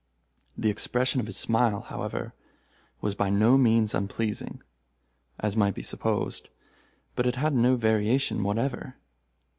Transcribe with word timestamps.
The 0.57 0.71
expression 0.71 1.19
of 1.21 1.27
his 1.27 1.37
smile, 1.37 1.81
however, 1.81 2.33
was 3.01 3.13
by 3.13 3.29
no 3.29 3.55
means 3.55 3.93
unpleasing, 3.93 4.63
as 5.39 5.55
might 5.55 5.75
be 5.75 5.83
supposed; 5.83 6.49
but 7.15 7.27
it 7.27 7.35
had 7.35 7.53
no 7.53 7.75
variation 7.75 8.41
whatever. 8.41 8.95